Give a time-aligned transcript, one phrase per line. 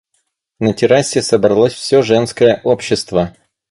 [0.67, 3.33] На террасе собралось всё женское общество.